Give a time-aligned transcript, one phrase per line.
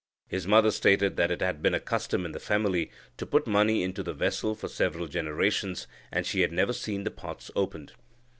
[0.27, 3.83] His mother stated that it had been a custom in the family to put money
[3.83, 7.93] into the vessel for several generations, and she had never seen the pots opened.